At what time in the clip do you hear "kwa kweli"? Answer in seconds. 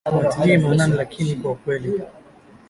1.35-2.01